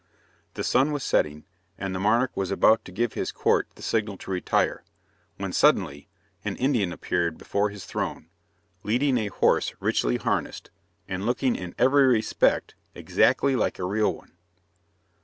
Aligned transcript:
The 0.55 0.63
sun 0.63 0.91
was 0.93 1.03
setting, 1.03 1.43
and 1.77 1.93
the 1.93 1.99
monarch 1.99 2.35
was 2.35 2.49
about 2.49 2.83
to 2.85 2.91
give 2.91 3.13
his 3.13 3.31
court 3.31 3.67
the 3.75 3.83
signal 3.83 4.17
to 4.17 4.31
retire, 4.31 4.83
when 5.37 5.53
suddenly 5.53 6.09
an 6.43 6.55
Indian 6.55 6.91
appeared 6.91 7.37
before 7.37 7.69
his 7.69 7.85
throne, 7.85 8.25
leading 8.81 9.19
a 9.19 9.27
horse 9.27 9.75
richly 9.79 10.17
harnessed, 10.17 10.71
and 11.07 11.27
looking 11.27 11.55
in 11.55 11.75
every 11.77 12.07
respect 12.07 12.73
exactly 12.95 13.55
like 13.55 13.77
a 13.77 13.83
real 13.85 14.11
one. 14.15 14.31